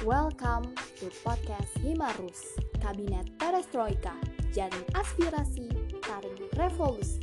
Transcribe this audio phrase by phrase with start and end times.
[0.00, 4.16] Welcome to podcast Himarus, Kabinet Perestroika,
[4.48, 5.68] Jaring Aspirasi,
[6.00, 7.20] Taring Revolusi.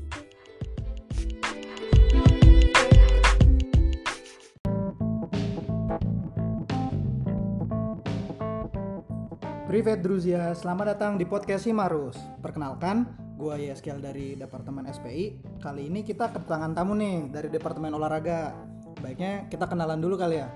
[9.66, 12.14] Privet Druzia, selamat datang di podcast Himarus.
[12.46, 13.10] Perkenalkan,
[13.42, 15.58] gua Yeskel dari Departemen SPI.
[15.66, 18.54] Kali ini kita kedatangan tamu nih dari Departemen Olahraga.
[19.02, 20.54] Baiknya kita kenalan dulu kali ya.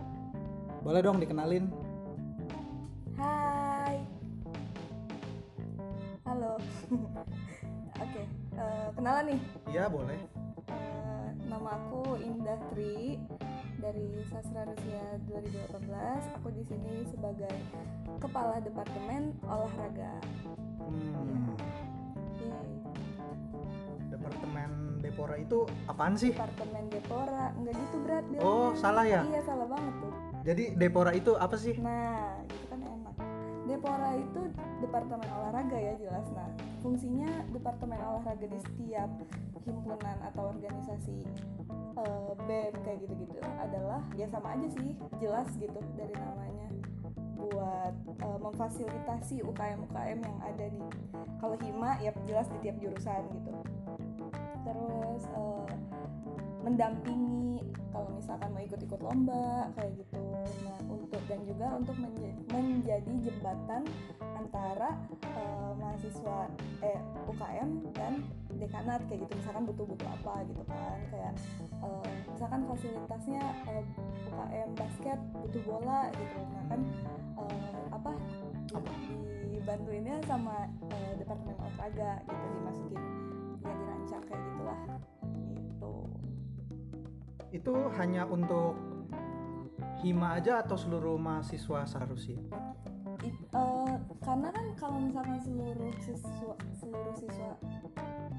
[0.86, 1.81] Boleh dong dikenalin?
[6.92, 7.08] Halo.
[8.04, 8.24] Oke,
[8.60, 9.40] eh, kenalan nih.
[9.72, 10.20] Iya, boleh.
[10.68, 13.16] Eh, nama aku Indah Tri
[13.80, 16.36] dari Sastra Rusia 2018.
[16.36, 17.56] Aku di sini sebagai
[18.20, 20.20] Kepala Departemen Olahraga.
[20.84, 21.56] Hmm,
[22.44, 22.68] Yeay.
[24.12, 26.36] Departemen Depora itu apaan sih?
[26.36, 27.56] Departemen Depora.
[27.56, 28.52] Enggak gitu berat bilangnya.
[28.52, 29.24] Oh, salah ya?
[29.32, 30.14] Iya, salah banget tuh.
[30.44, 31.80] Jadi Depora itu apa sih?
[31.80, 32.41] Nah.
[33.82, 34.42] Depora itu
[34.78, 36.30] departemen olahraga ya jelas.
[36.38, 36.46] Nah,
[36.86, 39.10] fungsinya departemen olahraga di setiap
[39.66, 41.26] himpunan atau organisasi
[41.98, 46.70] eh, BEM kayak gitu-gitu adalah ya sama aja sih, jelas gitu dari namanya
[47.42, 50.86] buat eh, memfasilitasi UKM-UKM yang ada di
[51.42, 53.52] kalau hima ya jelas di tiap jurusan gitu.
[54.62, 55.74] Terus eh,
[56.62, 60.11] mendampingi kalau misalkan mau ikut-ikut lomba kayak gitu
[61.30, 63.84] dan juga untuk menja- menjadi jembatan
[64.38, 66.50] antara eh, mahasiswa
[66.82, 68.14] eh UKM dan
[68.58, 69.34] dekanat kayak gitu.
[69.38, 71.34] Misalkan butuh-butuh apa gitu kan kayak
[71.82, 73.86] eh, misalkan fasilitasnya eh,
[74.30, 76.40] UKM basket butuh bola gitu.
[76.42, 76.82] Nah kan
[77.42, 78.12] eh, apa?
[79.52, 83.02] dibantuinnya sama eh, departemen olahraga gitu dimasukin
[83.62, 84.80] ya dirancang kayak gitulah.
[85.54, 85.94] Gitu.
[87.54, 88.91] Itu hanya untuk
[90.02, 92.42] Hima aja atau seluruh mahasiswa seharusnya?
[93.22, 93.96] It- eh,
[94.26, 97.54] karena kan kalau misalkan seluruh siswa seluruh siswa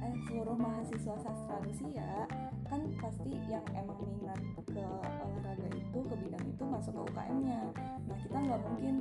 [0.03, 2.27] eh seluruh mahasiswa sastra Rusia
[2.67, 7.63] kan pasti yang emang minat ke olahraga itu ke bidang itu masuk ke UKM-nya
[8.11, 8.95] nah kita nggak mungkin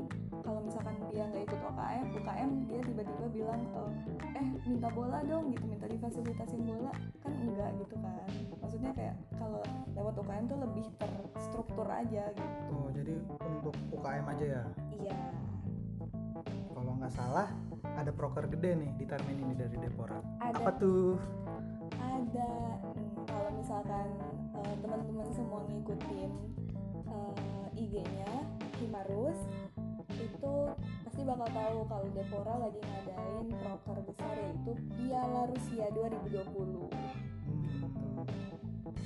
[0.45, 3.61] kalau misalkan dia nggak ikut UKM UKM dia tiba-tiba bilang
[4.38, 6.93] eh, minta bola dong gitu minta difasilitasin bola
[7.51, 8.28] kan enggak gitu kan
[8.63, 14.45] maksudnya kayak kalau lewat UKM tuh lebih terstruktur aja gitu Oh, jadi untuk UKM aja
[14.47, 14.63] ya?
[14.95, 15.19] iya
[16.72, 17.47] Kalau nggak salah,
[17.94, 20.17] ada proker gede nih di termin ini dari Depora.
[20.40, 20.57] Ada.
[20.57, 21.13] Apa tuh?
[22.01, 22.50] ada
[22.81, 24.07] hmm, kalau misalkan
[24.57, 26.31] eh, teman-teman semua ngikutin
[27.06, 28.31] eh, IG-nya
[28.79, 29.38] Himarus
[30.11, 30.53] itu
[31.06, 37.30] pasti bakal tahu kalau Depora lagi ngadain proker besar yaitu Piala Rusia 2020.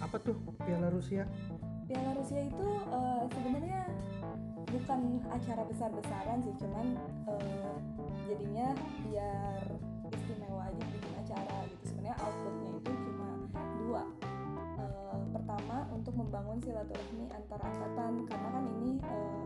[0.06, 1.26] Hmm, apa tuh Piala Rusia?
[1.90, 3.82] Piala Rusia itu eh, sebenarnya
[4.70, 5.00] bukan
[5.34, 6.94] acara besar-besaran sih, cuman
[7.26, 7.76] eh,
[8.30, 8.70] jadinya
[9.02, 9.66] biar
[10.14, 11.84] istimewa aja bikin acara gitu.
[11.90, 13.30] Sebenarnya outputnya itu cuma
[13.82, 14.04] dua.
[14.78, 19.46] Eh, pertama untuk membangun silaturahmi antar angkatan karena kan ini eh,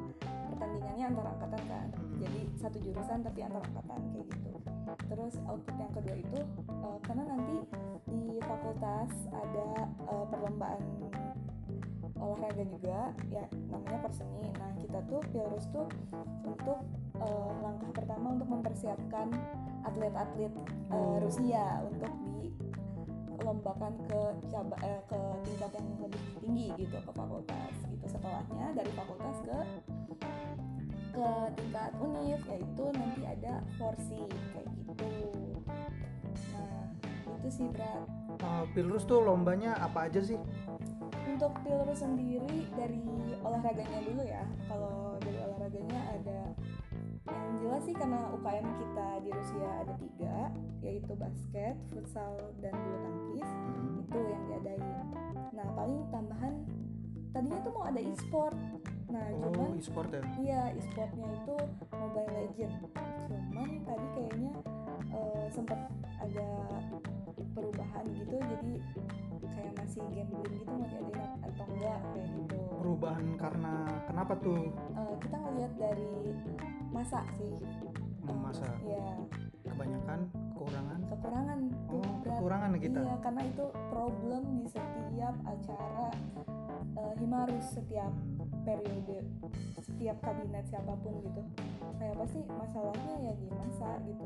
[0.52, 1.88] pertandingannya antar angkatan kan,
[2.20, 4.52] jadi satu jurusan tapi antar angkatan kayak gitu.
[5.08, 7.56] Terus output yang kedua itu eh, karena nanti
[8.10, 10.82] di fakultas ada eh, perlombaan
[12.20, 15.88] olahraga juga ya namanya perseni nah kita tuh Pilrus tuh
[16.44, 16.80] untuk
[17.22, 19.32] eh, langkah pertama untuk mempersiapkan
[19.88, 20.52] atlet-atlet
[20.90, 21.22] Oh.
[21.22, 22.10] Rusia untuk
[23.38, 28.06] dilombakan ke caba eh, ke tingkat yang lebih tinggi gitu ke fakultas gitu.
[28.10, 29.58] Setelahnya dari fakultas ke
[31.14, 31.30] ke
[31.62, 35.10] tingkat univ yaitu nanti ada porsi kayak gitu
[37.50, 38.06] itu sih berat
[38.40, 40.40] Uh, Pilrus tuh lombanya apa aja sih?
[41.28, 43.04] Untuk Pilrus sendiri dari
[43.44, 44.48] olahraganya dulu ya.
[44.64, 46.56] Kalau dari olahraganya ada
[47.28, 52.98] yang jelas sih karena UKM kita di Rusia ada tiga, yaitu basket, futsal, dan bulu
[53.04, 53.50] tangkis.
[54.08, 55.08] Itu yang diadain.
[55.52, 56.64] Nah paling tambahan
[57.36, 58.56] tadinya tuh mau ada e-sport.
[59.12, 60.24] Nah Oh, cuman e-sport ya?
[60.40, 61.56] Iya, e-sportnya itu
[61.92, 62.74] Mobile Legend.
[63.28, 64.54] Cuman tadi kayaknya
[65.12, 65.92] eh, sempat
[66.24, 66.48] ada
[67.60, 68.74] perubahan gitu, jadi
[69.50, 72.58] kayak masih gambling gitu mau diadain atau enggak kayak gitu.
[72.80, 73.74] Perubahan karena
[74.08, 74.60] kenapa tuh?
[74.96, 76.12] Eh, kita ngelihat dari
[76.90, 77.54] masa sih.
[78.24, 79.06] Hmm, masa Iya,
[79.66, 80.20] kebanyakan
[80.54, 81.00] kekurangan?
[81.10, 81.60] kekurangan
[81.90, 82.38] Oh, berat.
[82.38, 83.00] kekurangan kita.
[83.02, 86.08] Iya, karena itu problem di setiap acara
[86.96, 88.12] eh, Himarus setiap
[88.64, 89.18] periode
[89.80, 91.42] setiap kabinet siapa pun gitu
[91.98, 94.26] kayak apa sih masalahnya ya di masa gitu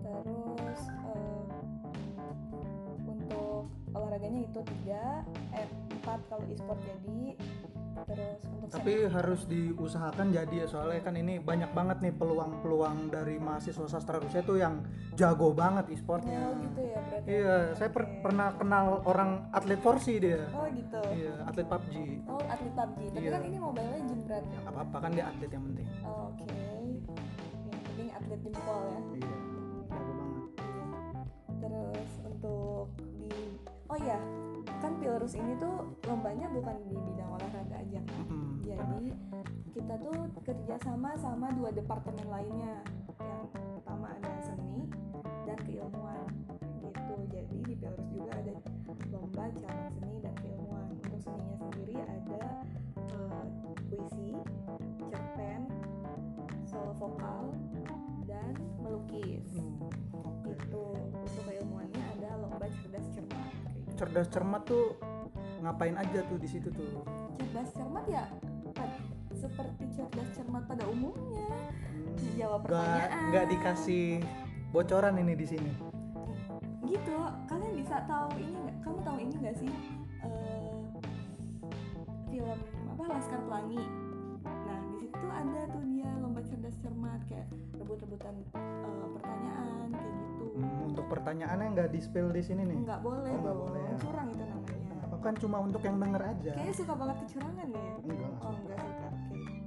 [0.00, 1.59] terus eh,
[3.02, 7.36] untuk olahraganya itu tiga eh empat kalau e-sport jadi
[8.00, 13.36] terus untuk Tapi harus diusahakan jadi ya soalnya kan ini banyak banget nih peluang-peluang dari
[13.36, 14.80] mahasiswa sastra Rusia tuh yang
[15.12, 16.38] jago banget e-sportnya.
[16.40, 20.48] oh gitu ya berarti Iya, saya per- pernah kenal orang atlet Forsi dia.
[20.50, 21.94] oh gitu Iya, atlet PUBG.
[22.24, 23.30] oh atlet PUBG tapi Iya.
[23.30, 25.86] kan ini Mobile Legend berarti Ya nggak apa-apa kan dia atlet yang penting.
[26.00, 29.34] oh, oke yang penting atlet jempol ya Iya,
[32.40, 32.88] untuk
[33.20, 33.28] di
[33.92, 34.16] oh ya
[34.80, 38.00] kan Pilrus ini tuh lombanya bukan di bidang olahraga aja.
[38.00, 38.64] Kan Mm-mm.
[38.64, 39.12] jadi
[39.76, 42.80] kita tuh kerja sama sama dua departemen lainnya.
[43.20, 44.88] Yang pertama ada seni
[45.44, 46.32] dan keilmuan
[46.80, 47.14] gitu.
[47.28, 48.56] Jadi di Pilrus juga ada
[49.12, 50.84] lomba cabang seni dan keilmuan.
[50.96, 52.42] Untuk seninya sendiri ada
[53.04, 53.44] eh,
[53.92, 54.32] puisi
[55.12, 55.68] cerpen
[56.64, 57.52] solo vokal
[58.24, 59.44] dan melukis.
[59.60, 59.92] Hmm.
[60.50, 60.86] gitu
[64.00, 64.96] Cerdas cermat tuh
[65.60, 67.04] ngapain aja tuh di situ tuh?
[67.36, 68.24] cerdas cermat ya
[69.36, 71.52] seperti cerdas cermat pada umumnya.
[72.16, 73.20] Menjawab Gak pertanyaan.
[73.28, 74.04] nggak dikasih
[74.72, 75.72] bocoran ini di sini.
[76.82, 77.12] gitu.
[77.44, 78.76] Kalian bisa tahu ini nggak?
[78.82, 79.70] Kamu tahu ini nggak sih?
[80.24, 80.80] Eh,
[82.26, 82.58] film
[82.90, 83.02] apa?
[83.04, 83.84] Laskar Pelangi.
[84.42, 88.32] Nah di situ ada tuh dia lomba cerdas cermat kayak rebut-rebutan
[91.10, 92.78] pertanyaannya nggak di spill di sini nih.
[92.80, 93.94] nggak boleh Oh, nggak boleh ya.
[93.98, 94.78] curang itu namanya
[95.20, 96.52] Kan cuma untuk yang denger aja.
[96.54, 98.64] kayaknya suka banget kecurangan nih ya Enggak, nggak oh suka.
[98.64, 99.08] nggak suka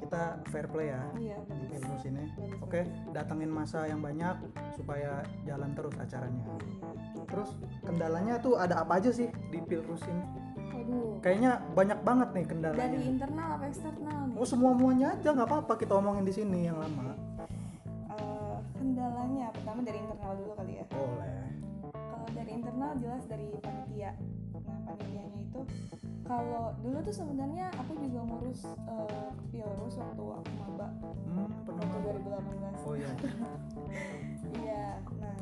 [0.03, 2.23] Kita fair play ya iya di bagus Pilrus ini.
[2.27, 3.13] Bagus, Oke, bagus.
[3.13, 4.35] datengin masa yang banyak
[4.73, 5.11] supaya
[5.43, 6.43] jalan terus acaranya.
[6.49, 6.89] Iya.
[7.23, 7.49] Terus
[7.79, 10.25] kendalanya tuh ada apa aja sih di Pilrus ini?
[10.73, 12.99] waduh Kayaknya banyak banget nih dari kendalanya.
[12.99, 16.77] internal apa eksternal nih Oh semua muanya aja nggak apa-apa kita omongin di sini yang
[16.77, 17.13] lama.
[18.83, 21.47] Eh, kendalanya pertama dari internal dulu kali ya Boleh.
[21.87, 24.11] kalau dari internal jelas dari panitia
[24.59, 25.61] nah panitianya itu
[26.27, 30.87] kalau dulu tuh sebenarnya aku juga ngurus eh, Pilrus waktu aku maba
[31.23, 31.99] Hmm, waktu mau?
[32.11, 33.11] 2018 Oh iya.
[34.59, 34.85] iya
[35.15, 35.35] nah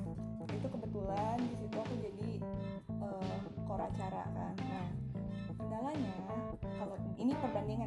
[0.46, 2.30] itu kebetulan di situ aku jadi
[2.94, 4.86] eh, kor acara kan nah
[5.58, 6.14] kendalanya
[6.78, 7.81] kalau ini perbandingan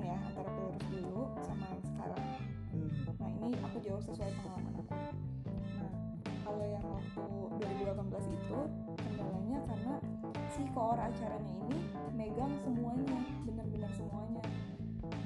[11.10, 11.78] acaranya ini
[12.14, 14.42] megang semuanya, benar-benar semuanya.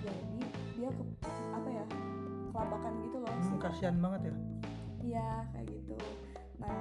[0.02, 0.40] Jadi
[0.78, 1.02] dia ke,
[1.54, 1.84] apa ya
[2.50, 3.30] kelabakan gitu loh.
[3.30, 4.34] Hmm, kasihan banget ya.
[4.98, 5.94] Iya kayak gitu.
[6.58, 6.74] Nah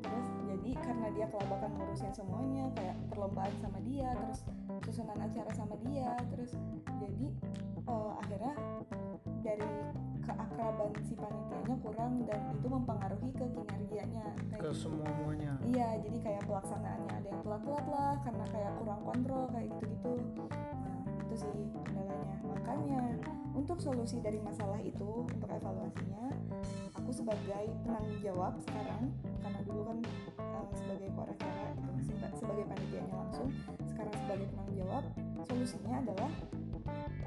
[0.00, 4.40] terus jadi karena dia kelabakan ngurusin semuanya kayak perlombaan sama dia, terus
[4.86, 6.54] susunan acara sama dia, terus
[7.02, 7.26] jadi
[7.86, 8.54] eh, akhirnya
[9.42, 9.66] dari
[10.26, 14.90] keakraban si panitianya kurang dan itu mempengaruhi ke kinerjanya kayak Ke gitu.
[14.90, 15.54] semua muanya.
[15.62, 17.05] Iya, jadi kayak yang
[17.46, 20.12] telat-telat lah karena kayak kurang kontrol kayak gitu-gitu.
[20.18, 22.36] Nah, itu sih kendalanya.
[22.42, 23.00] Makanya
[23.54, 26.34] untuk solusi dari masalah itu, untuk evaluasinya,
[26.98, 29.14] aku sebagai penanggung jawab sekarang
[29.46, 29.98] karena dulu kan
[30.42, 33.48] eh, sebagai kor acara gitu, seba- sebagai panitianya langsung,
[33.86, 35.04] sekarang sebagai penanggung jawab,
[35.46, 36.30] solusinya adalah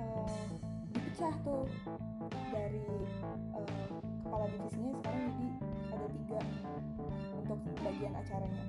[0.04, 0.44] eh,
[0.92, 1.64] dipecah tuh
[2.52, 2.84] dari
[3.56, 3.88] eh,
[4.28, 5.48] kepala divisinya sekarang jadi
[5.96, 6.40] ada tiga
[7.40, 8.64] untuk bagian acaranya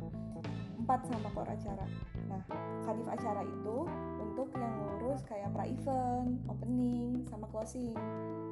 [0.81, 1.85] empat sama kor acara.
[2.27, 2.41] Nah
[2.88, 3.77] kadif acara itu
[4.19, 7.93] untuk yang ngurus kayak pra event opening sama closing.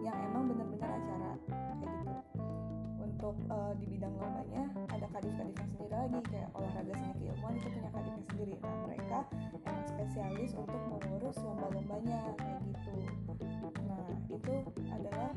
[0.05, 2.17] Yang emang bener-bener acara kayak gitu.
[3.01, 4.63] Untuk eh, di bidang lombanya
[4.93, 8.55] ada kadif-kadifnya sendiri lagi kayak olahraga seni keilmuan itu punya kadifnya sendiri.
[8.61, 9.19] Nah mereka
[9.57, 12.95] emang spesialis untuk mengurus lomba-lombanya kayak gitu.
[13.89, 14.55] Nah itu
[14.93, 15.31] adalah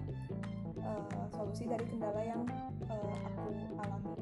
[0.77, 2.43] eh, solusi dari kendala yang
[2.85, 3.49] eh, aku
[3.81, 4.20] alami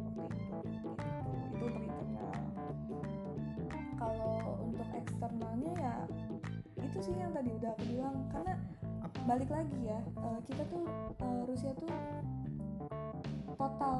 [5.10, 5.96] eksternalnya ya
[6.86, 8.18] itu sih yang tadi udah aku bilang.
[8.30, 8.54] Karena
[9.25, 10.86] balik lagi ya eh, kita tuh
[11.18, 11.89] eh, Rusia tuh
[13.58, 13.98] total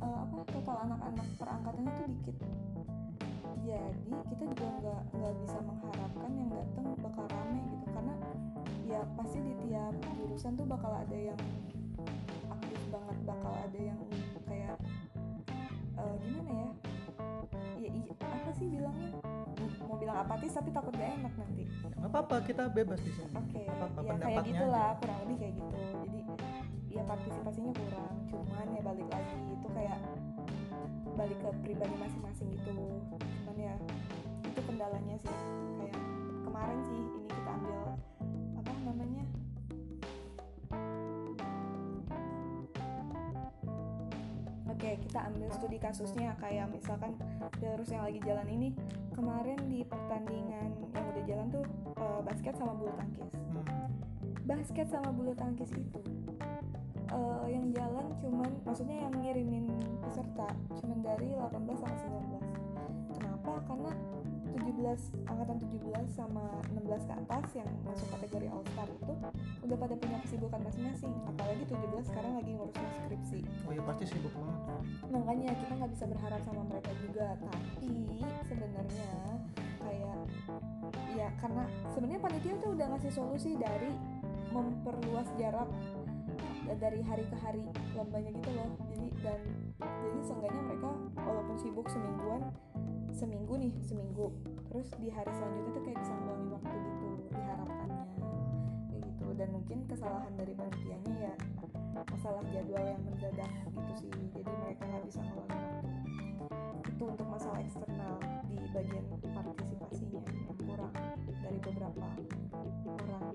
[0.00, 2.36] eh, apa total anak-anak perangkatannya tuh dikit.
[3.60, 7.86] Jadi kita juga nggak nggak bisa mengharapkan yang datang bakal rame gitu.
[7.92, 8.14] Karena
[8.88, 11.40] ya pasti di tiap jurusan tuh bakal ada yang
[12.50, 14.00] aktif banget bakal ada yang
[14.48, 14.76] kayak
[16.00, 16.70] eh, gimana ya?
[17.80, 17.90] Ya
[18.20, 19.29] apa sih bilangnya
[19.86, 21.64] mau bilang apatis tapi takut gak enak nanti
[22.00, 23.28] Nggak apa-apa kita bebas di sini.
[23.36, 24.98] Oke, apa-apa ya kayak gitulah aja.
[25.04, 25.76] kurang lebih kayak gitu.
[26.00, 26.20] Jadi
[26.90, 30.00] ya partisipasinya kurang, cuman ya balik lagi itu kayak
[31.12, 32.72] balik ke pribadi masing-masing gitu.
[33.44, 33.74] Cuman ya
[34.48, 35.36] itu kendalanya sih.
[35.76, 35.96] Kayak
[36.48, 37.76] kemarin sih ini kita ambil
[38.56, 39.24] apa namanya?
[45.10, 47.18] Kita ambil studi kasusnya kayak misalkan
[47.58, 48.68] Belarus yang lagi jalan ini
[49.10, 51.66] kemarin di pertandingan yang udah jalan tuh
[51.98, 53.34] eh, basket sama bulu tangkis.
[53.34, 53.90] Hmm.
[54.46, 56.00] basket sama bulu tangkis itu
[57.10, 59.66] eh, yang jalan cuman maksudnya yang ngirimin
[59.98, 60.46] peserta
[60.78, 61.98] cuman dari 18 sampai
[63.10, 63.52] 19 kenapa?
[63.66, 63.90] Karena
[64.50, 69.12] 17 angkatan 17 sama 16 ke atas yang masuk kategori all star itu
[69.62, 71.14] udah pada punya kesibukan masing-masing.
[71.28, 73.40] Apalagi 17 sekarang lagi ngurus skripsi.
[73.68, 74.58] Oh ya pasti sibuk banget.
[75.10, 77.26] makanya kita nggak bisa berharap sama mereka juga.
[77.38, 77.94] Tapi
[78.46, 79.10] sebenarnya
[79.80, 80.18] kayak
[81.14, 83.90] ya karena sebenarnya panitia tuh udah ngasih solusi dari
[84.50, 85.70] memperluas jarak
[86.78, 87.62] dari hari ke hari
[87.94, 88.70] lombanya gitu loh.
[88.94, 89.40] Jadi dan
[89.80, 92.42] jadi seenggaknya mereka walaupun sibuk semingguan
[93.14, 94.30] seminggu nih seminggu.
[94.70, 98.04] Terus di hari selanjutnya tuh kayak bisa ngeluangin waktu gitu diharapkannya.
[98.90, 99.26] Kayak gitu.
[99.34, 101.34] Dan mungkin kesalahan dari panitianya ya
[102.08, 104.12] masalah jadwal yang mendadak gitu sih.
[104.32, 105.88] Jadi mereka nggak bisa ngeluangin waktu.
[106.90, 108.14] Itu untuk masalah eksternal
[108.46, 110.22] di bagian partisipasinya.
[110.24, 110.94] Yang kurang
[111.26, 112.06] dari beberapa
[112.86, 113.34] orang.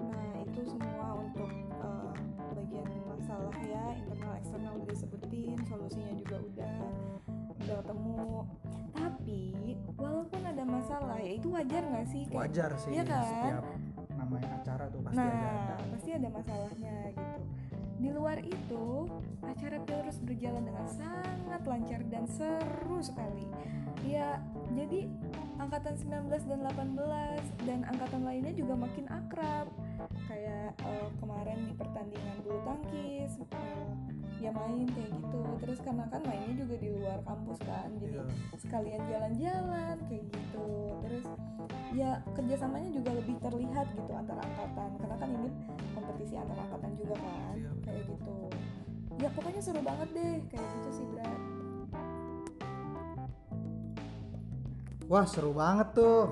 [0.00, 2.14] Nah itu semua untuk eh,
[2.54, 6.74] bagian masalah ya internal eksternal udah disebutin solusinya juga udah
[7.90, 8.46] ketemu
[8.90, 9.42] tapi
[9.98, 13.22] walaupun ada masalah ya itu wajar nggak sih Kayak- Wajar sih Iya kan?
[13.26, 13.64] setiap
[14.14, 15.74] namanya acara tuh pasti nah, ada.
[15.90, 17.42] pasti ada masalahnya gitu.
[18.00, 18.84] Di luar itu,
[19.44, 23.44] acara Pilrus berjalan dengan sangat lancar dan seru sekali.
[24.08, 24.40] Ya,
[24.72, 25.04] jadi
[25.60, 29.68] angkatan 19 dan 18 dan angkatan lainnya juga makin akrab.
[30.24, 33.84] Kayak eh, kemarin di pertandingan bulu tangkis, eh,
[34.40, 35.40] ya main kayak gitu.
[35.60, 38.24] Terus karena kan mainnya juga di luar kampus kan, jadi Iya.
[38.56, 40.68] sekalian jalan-jalan kayak gitu.
[41.04, 41.26] Terus
[41.92, 45.48] ya kerjasamanya juga lebih terlihat gitu antar angkatan karena kan ini
[45.92, 47.70] kompetisi antar angkatan juga kan Iya.
[47.84, 48.36] kayak gitu.
[49.20, 51.28] Ya pokoknya seru banget deh kayak gitu sih Bra.
[55.10, 56.30] Wah seru banget tuh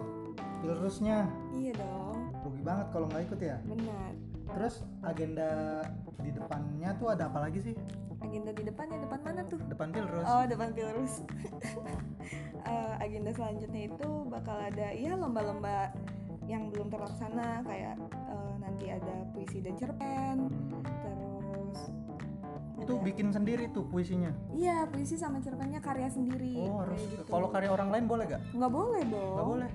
[0.62, 1.26] Pilrusnya.
[1.52, 2.18] Iya dong.
[2.46, 3.56] Rugi banget kalau nggak ikut ya?
[3.66, 4.12] Benar
[4.48, 5.48] Terus agenda
[6.18, 7.76] di depannya tuh ada apa lagi sih?
[8.18, 11.22] agenda di depannya depan mana tuh Depan Pilrus Oh depan Pilrus
[12.68, 15.94] Eh, Agenda selanjutnya itu bakal ada ya lomba-lomba
[16.44, 20.50] yang belum terlaksana kayak eh, nanti ada puisi dan cerpen
[20.82, 21.80] terus
[22.82, 26.58] Itu ada- bikin sendiri tuh puisinya Iya, puisi sama cerpennya karya sendiri.
[26.58, 27.22] Oh harus gitu.
[27.24, 28.42] Kalau karya orang lain boleh gak?
[28.50, 29.34] nggak boleh dong.
[29.38, 29.70] Nggak boleh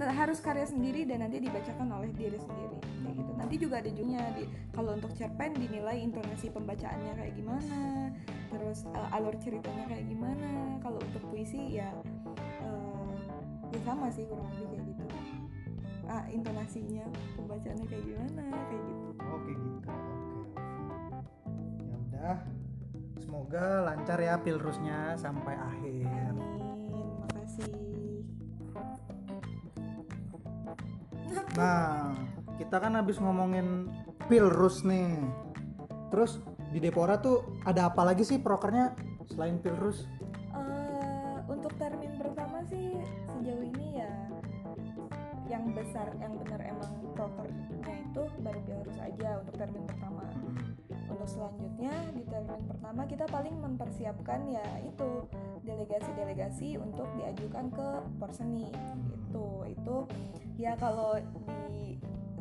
[0.00, 2.78] Harus karya sendiri dan nanti dibacakan oleh diri sendiri.
[2.80, 3.29] Kayak gitu.
[3.60, 8.08] Juga ada junya di kalau untuk cerpen dinilai intonasi pembacaannya kayak gimana,
[8.48, 10.80] terus eh, alur ceritanya kayak gimana.
[10.80, 11.92] Kalau untuk puisi ya
[12.64, 13.12] eh,
[13.68, 15.04] ya sama sih kurang lebih kayak gitu.
[16.10, 17.06] Ah, intonasinya,
[17.38, 19.08] pembacaannya kayak gimana, kayak gitu.
[19.30, 19.94] Oke gitu Oke
[21.86, 22.36] Ya udah
[23.20, 28.24] Semoga lancar ya Pilrusnya sampai akhir Amin, makasih.
[31.54, 32.10] Nah,
[32.60, 33.88] kita kan habis ngomongin
[34.28, 35.16] Pilrus nih.
[36.12, 38.92] Terus di Depora tuh ada apa lagi sih prokernya
[39.32, 40.04] selain Pilrus?
[40.52, 43.00] Eh, untuk termin pertama sih
[43.32, 44.12] sejauh ini ya
[45.48, 50.28] yang besar yang benar emang prokernya itu baru Pilrus aja untuk termin pertama.
[51.10, 55.26] Untuk selanjutnya di termin pertama kita paling mempersiapkan ya itu
[55.64, 57.88] delegasi-delegasi untuk diajukan ke
[58.20, 59.96] Porseni itu itu
[60.60, 61.18] ya kalau
[61.72, 61.89] di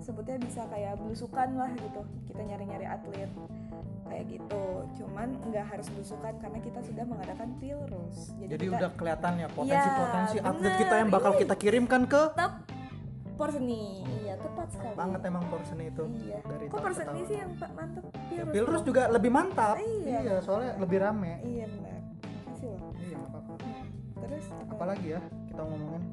[0.10, 3.30] sebutnya bisa kayak belusukan lah gitu kita nyari-nyari atlet
[4.04, 4.64] kayak gitu
[4.98, 10.36] cuman nggak harus belusukan karena kita sudah mengadakan Pilrus Jadi, kita udah kelihatan ya potensi-potensi
[10.36, 10.82] Iya, atlet bener.
[10.82, 12.54] kita yang bakal kita kirimkan ke tetap
[13.36, 16.04] Porseni iya tepat sekali banget emang Porseni itu.
[16.20, 18.88] iya dari kok Porseni sih yang pak mantep Ya, Pilrus Pilrus dong?
[18.88, 19.76] juga lebih mantap.
[19.78, 20.42] Iya.
[20.42, 21.34] soalnya lebih rame.
[21.42, 21.98] iya benar
[22.44, 23.54] makasih loh Iya, apa-apa.
[24.20, 26.04] terus Apalagi ya kita ngomongin.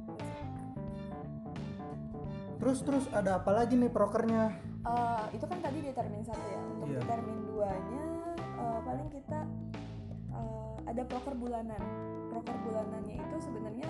[2.66, 4.50] Terus terus ada apa lagi nih prokernya?
[4.82, 6.98] Eh, itu kan tadi di termin satu ya untuk Iya.
[6.98, 8.04] di termin 2 nya
[8.82, 9.40] paling kita
[10.34, 11.82] eh, ada proker bulanan
[12.26, 13.86] proker bulanannya itu sebenarnya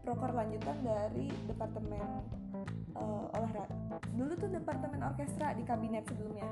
[0.00, 2.00] proker lanjutan dari departemen
[2.96, 6.48] eh, olahraga dulu tuh departemen orkestra di kabinet sebelumnya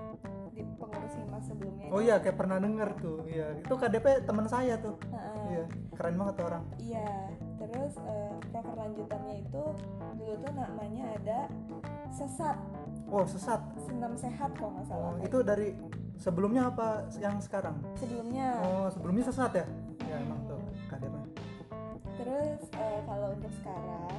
[0.53, 3.25] di pengurus himas sebelumnya Oh iya, kayak pernah denger tuh.
[3.25, 4.97] Iya, itu KDP teman saya tuh.
[5.09, 5.45] Heeh.
[5.53, 5.65] Iya,
[5.97, 6.65] keren banget tuh orang.
[6.83, 7.09] Iya,
[7.69, 9.63] terus eh, proker lanjutannya itu
[10.15, 11.41] dulu tuh namanya ada
[12.09, 12.59] sesat
[13.07, 13.63] Oh, sesat.
[13.81, 15.79] senam sehat kalau nggak salah Oh, itu dari
[16.17, 17.79] sebelumnya apa yang sekarang?
[17.95, 19.67] sebelumnya Oh, sebelumnya sesat ya?
[20.03, 20.59] Ya emang tuh
[20.89, 21.15] KDP.
[22.17, 24.19] terus eh, kalau untuk sekarang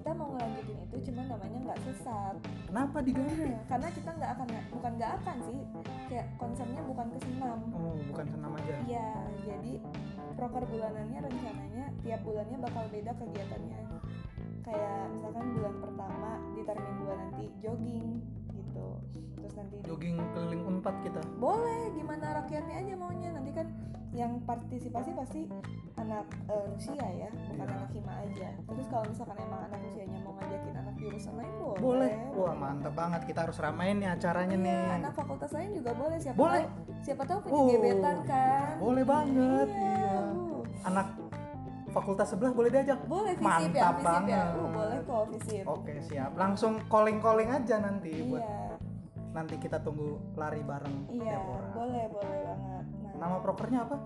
[0.00, 2.34] kita mau ngelanjutin itu cuman namanya nggak sesat.
[2.64, 3.52] Kenapa diganti?
[3.68, 5.60] karena kita nggak akan bukan nggak akan sih.
[6.08, 8.74] Kayak konsepnya bukan ke senam Oh, bukan senam aja.
[8.88, 9.08] iya
[9.44, 9.72] jadi
[10.40, 13.80] proker bulanannya rencananya tiap bulannya bakal beda kegiatannya.
[14.64, 18.08] Kayak misalkan bulan pertama di termin 2 nanti jogging
[18.80, 18.88] gitu.
[19.36, 21.20] Terus nanti jogging keliling unpad kita.
[21.36, 23.30] Boleh gimana rakyatnya aja maunya.
[23.30, 23.66] Nanti kan
[24.10, 25.46] yang partisipasi pasti
[25.94, 27.64] anak eh, Rusia ya bukan Iya.
[27.70, 28.48] anak hima aja.
[28.58, 31.78] Terus kalau misalkan emang anak Rusianya mau ngajakin anak jurusan lain boleh.
[31.80, 32.12] Boleh.
[32.34, 33.20] Wah mantep banget.
[33.24, 34.82] Kita harus ramein nih acaranya Iya, nih.
[34.98, 36.18] anak fakultas lain juga boleh.
[36.18, 36.62] Siapa Boleh.
[36.62, 38.70] tahu siapa tahu punya Oh, gebetan kan.
[38.78, 39.68] boleh banget.
[39.68, 40.14] Iya, iya.
[40.26, 40.62] Uh.
[40.82, 41.06] anak
[41.90, 42.98] fakultas sebelah boleh diajak?
[43.04, 44.06] Boleh visip ya Mantap visip ya.
[44.06, 44.46] Banget.
[44.48, 45.64] uh, boleh kok visip.
[45.66, 46.30] Oke siap.
[46.34, 48.69] Langsung calling calling aja nanti buat iya
[49.30, 51.72] nanti kita tunggu lari bareng iya Deborah.
[51.74, 52.84] boleh boleh banget.
[53.06, 53.96] Nah, nama prokernya apa?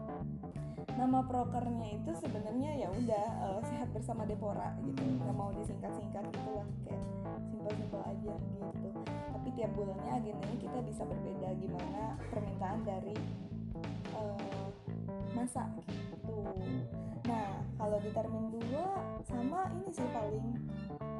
[0.95, 5.03] nama prokernya itu sebenarnya ya udah eh, sehat bersama Depora gitu.
[5.03, 5.19] Hmm.
[5.27, 7.03] nggak mau disingkat-singkat gitu lah kayak
[7.51, 8.89] simpel-simpel aja gitu.
[9.35, 13.17] Tapi tiap bulannya agendanya kita bisa berbeda gimana permintaan dari
[14.15, 14.69] eh,
[15.35, 16.04] masa gitu
[17.85, 20.47] kalau di termin 2 sama ini sih paling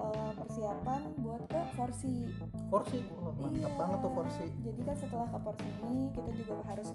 [0.01, 2.33] eh, persiapan buat ke Forsi
[2.73, 3.05] Forsi
[3.37, 3.69] mantap Iya.
[3.77, 6.89] banget tuh Forsi jadi kan setelah ke Forsi ini kita juga harus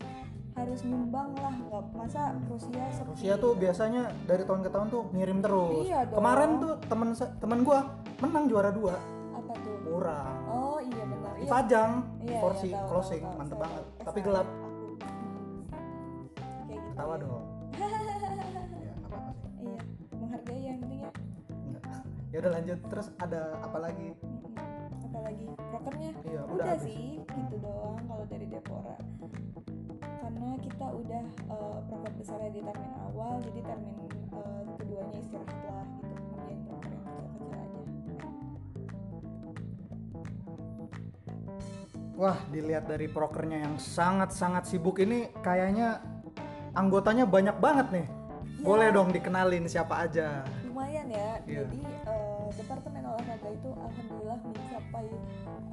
[0.58, 1.54] harus nyumbang lah.
[1.54, 5.86] Nggak masa Rusia sepi Rusia tuh biasanya dari tahun ke tahun tuh ngirim terus.
[5.86, 6.18] Iya dong.
[6.18, 7.80] kemarin tuh temen temen gua
[8.20, 8.98] menang juara dua.
[9.38, 9.78] Apa tuh?
[9.86, 11.34] Murah oh iya benar.
[11.38, 11.92] Di iya Pajang.
[12.26, 13.22] Iya, Forsi iya, tahu, closing.
[13.22, 13.40] tahu, tahu.
[13.40, 13.84] mantep banget.
[13.86, 14.06] Tahu.
[14.10, 14.48] Tapi gelap
[22.70, 24.54] lanjut terus ada apa lagi Mm-mm.
[25.10, 28.94] apalagi prokernya iya udah, udah, sih gitu doang kalau dari Depora
[29.98, 35.86] karena kita udah eh, proker besarnya di termin awal jadi termin eh, keduanya istirahat lah
[35.98, 37.82] gitu kemudian proker yang kecil-kecil aja
[42.22, 46.06] Wah, dilihat dari prokernya yang sangat-sangat sibuk ini kayaknya
[46.78, 48.06] anggotanya banyak banget nih.
[48.06, 48.62] Ya.
[48.62, 50.46] Boleh dong dikenalin siapa aja.
[50.80, 51.68] lumayan ya Iya.
[51.68, 51.82] jadi
[53.52, 55.08] itu alhamdulillah mencapai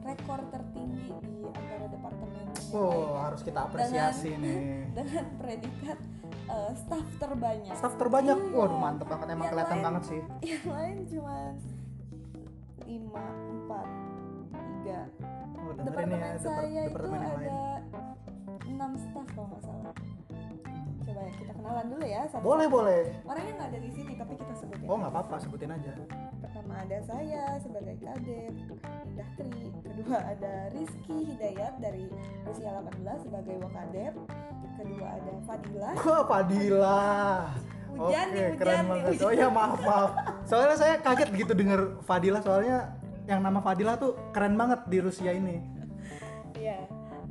[0.03, 4.91] rekor tertinggi di antara departemen Oh, harus kita apresiasi nih.
[4.91, 5.99] dengan predikat
[6.47, 8.35] eh, staff terbanyak Staff terbanyak.
[8.35, 8.53] Iya.
[8.53, 10.21] Waduh, mantep banget emang Yang kelihatan lain- banget sih.
[10.45, 11.37] yang lain cuma
[12.85, 13.87] lima empat
[14.53, 15.01] tiga
[15.57, 17.35] Oh, dengerin departemen ya, saya itu departemen lain.
[17.43, 17.61] ada
[18.65, 19.95] enam staff kalau nggak salah
[21.07, 23.01] coba ya kita kenalan dulu ya satu Boleh, boleh.
[23.23, 25.93] orangnya nggak ada di sini tapi kita sebutin Oh, nggak apa-apa, sebutin aja.
[26.37, 28.55] pertama ada saya sebagai kadep
[29.07, 32.05] Indah Tri kedua ada Rizky Hidayat dari
[32.43, 34.15] Rusia 18 sebagai wakadep
[34.77, 37.01] kedua ada Fadila Wah, Fadila.
[37.89, 39.13] Hujan Oke, nih, hujan keren banget.
[39.19, 40.11] Oh iya, maaf, maaf.
[40.45, 42.93] Soalnya saya kaget gitu denger Fadila soalnya
[43.25, 45.63] yang nama Fadila tuh keren banget di Rusia ini.
[46.57, 46.77] ya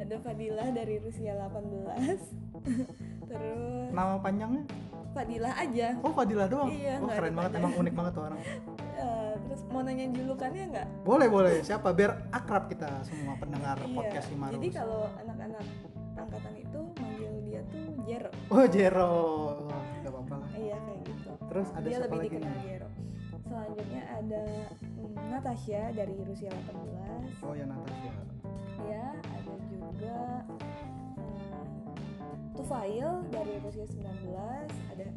[0.05, 1.57] ada Fadila dari Rusia 18
[3.29, 4.63] terus Nama panjangnya?
[5.11, 6.67] Fadila aja Oh, Fadila doang.
[6.69, 7.63] Iya, oh, nggak keren banget, panjang.
[7.63, 8.41] emang unik banget tuh orang.
[8.95, 11.59] Eh, terus mau nanya julukannya nggak Boleh, boleh.
[11.59, 11.91] Siapa?
[11.91, 14.55] Biar akrab kita semua pendengar Iya, podcast Himarus.
[14.55, 15.63] jadi kalau anak-anak
[16.15, 19.11] angkatan itu manggil dia tuh Jero Oh, Jero.
[19.67, 20.49] Wah, Gak apa-apa lah.
[20.55, 22.55] iya kayak gitu Terus ada dia siapa lebih lagi dikenal?
[22.63, 22.89] Jero
[23.45, 24.43] selanjutnya ada
[24.79, 28.11] mm, Natasha dari Rusia 18 Oh ya Natasha.
[28.81, 29.53] ya ada
[29.95, 30.43] juga
[31.15, 31.95] mm,
[32.55, 34.03] Tufail dari Rusia 19
[34.91, 35.07] ada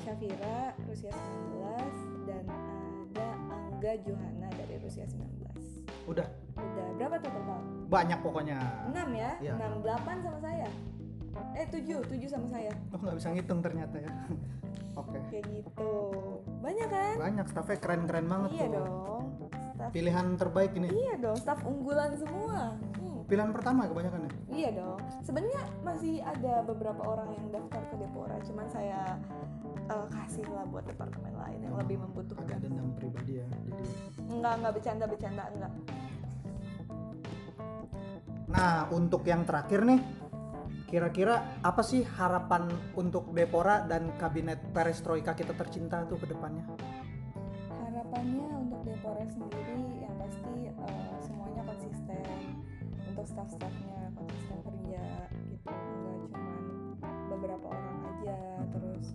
[0.00, 2.44] Shafira Rusia 19 dan
[3.12, 7.60] ada Angga Johanna dari Rusia 19 Udah udah berapa tuh total?
[7.86, 8.58] banyak pokoknya.
[8.88, 9.32] 6 ya?
[9.38, 9.54] Iya.
[9.60, 10.68] 6, 8 sama saya
[11.52, 14.10] eh 7, 7 sama saya Oh nggak bisa ngitung ternyata ya.
[15.00, 15.16] Oke.
[15.32, 15.92] kayak gitu
[16.60, 17.14] banyak kan?
[17.16, 18.84] Banyak staffnya keren-keren banget iya tuh.
[18.84, 19.24] dong
[19.72, 20.88] staff Pilihan terbaik ini.
[20.92, 22.76] iya dong staff unggulan semua.
[23.32, 24.32] Pilihan pertama kebanyakan ya.
[24.52, 25.00] Iya dong.
[25.24, 29.16] Sebenarnya masih ada beberapa orang yang daftar ke Depora, cuman saya
[29.88, 32.60] eh, kasih lah buat departemen lain yang lebih Agak membutuhkan.
[32.60, 33.48] dendam pribadi ya.
[33.48, 33.84] Jadi
[34.28, 35.72] Enggak, enggak bercanda-bercanda enggak.
[38.52, 40.00] Nah, untuk yang terakhir nih,
[40.92, 42.68] kira-kira apa sih harapan
[43.00, 46.68] untuk Depora dan kabinet perestroika kita tercinta tuh ke depannya?
[47.80, 52.51] Harapannya untuk Depora sendiri yang pasti eh, semuanya konsisten.
[53.22, 55.02] Untuk staff-staffnya konsisten kerja
[55.46, 55.70] gitu.
[55.70, 56.58] Enggak cuman
[57.30, 59.06] beberapa orang aja terus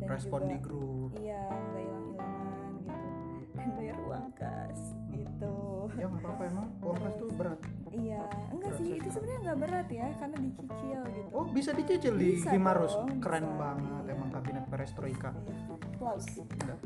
[0.00, 1.10] dan Respon juga di grup.
[1.20, 3.08] iya enggak hilang-hilangan gitu.
[3.52, 4.80] Dan bayar uang kas
[5.12, 5.54] gitu.
[5.92, 7.60] Ya nggak apa-apa emang uang kas tuh berat.
[7.90, 11.28] Iya, enggak sih, itu sebenarnya enggak berat ya, karena dicicil gitu.
[11.36, 13.58] Oh bisa dicicil di Bisa dong, Keren bisa.
[13.60, 14.12] banget Iya.
[14.16, 15.30] emang kabinet perestroika.
[15.36, 15.54] Iya.
[15.76, 16.28] Applause.
[16.48, 16.78] Enggak.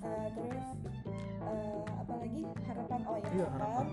[0.00, 0.66] Eh, terus
[1.40, 3.00] eh, apa lagi harapan?
[3.08, 3.86] Oh ya Iya, harapan.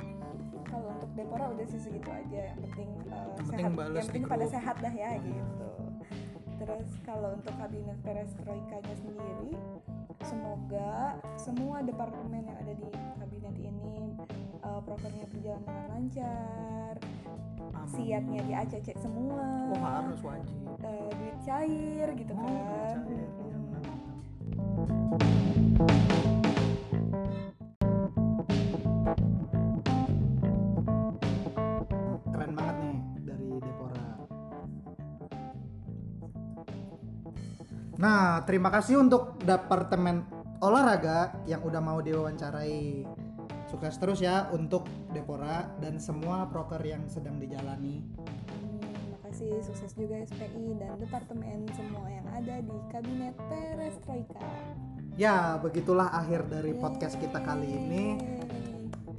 [0.77, 2.39] Kalau untuk Depora udah sih segitu aja.
[2.47, 3.73] Yang penting eh, Yang penting sehat.
[3.73, 5.19] bales Yang penting pada sehat dah ya Iya.
[5.19, 5.69] gitu.
[6.57, 9.55] Terus kalau untuk kabinet perestroikanya sendiri,
[10.21, 12.85] semoga semua departemen yang ada di
[13.15, 14.15] kabinet ini
[14.59, 16.93] uh, prokernya berjalan dengan lancar
[17.71, 17.87] Aman.
[17.87, 20.57] siatnya di ACC semua Oh harus wajib.
[20.79, 23.57] uh, duit cair gitu Oh, kan duit cair, iya,
[37.97, 40.21] Nah, terima kasih untuk Departemen
[40.61, 43.05] Olahraga yang udah mau diwawancarai.
[43.67, 48.05] Sukses terus ya untuk Depora dan semua proker yang sedang dijalani.
[48.21, 48.85] Amin.
[49.17, 54.45] Makasih sukses juga SPI dan departemen semua yang ada di kabinet Perestroika.
[55.17, 58.03] Ya, begitulah akhir dari podcast kita kali ini.
[58.21, 58.47] Yeay.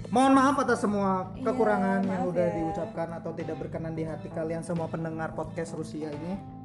[0.09, 2.55] Mohon maaf atas semua Iya, kekurangan yang udah ya.
[2.63, 6.58] diucapkan atau tidak berkenan di hati kalian semua pendengar podcast Rusia ini.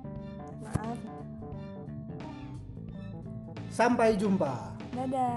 [3.73, 4.69] Sampai jumpa.
[4.93, 5.33] Dadah.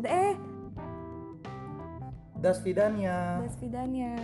[0.00, 0.34] Da- Eh,
[2.40, 3.38] Das Vidania.
[3.44, 4.16] das vidania.